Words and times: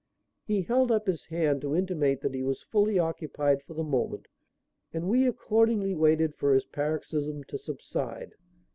He 0.47 0.63
held 0.63 0.91
up 0.91 1.05
his 1.05 1.27
hand 1.27 1.61
to 1.61 1.75
intimate 1.75 2.21
that 2.21 2.33
he 2.33 2.41
was 2.41 2.63
fully 2.63 2.97
occupied 2.97 3.61
for 3.61 3.75
the 3.75 3.83
moment, 3.83 4.29
and 4.91 5.07
we 5.07 5.27
accordingly 5.27 5.93
waited 5.93 6.33
for 6.33 6.55
his 6.55 6.65
paroxysm 6.65 7.43
to 7.43 7.59
subside. 7.59 8.33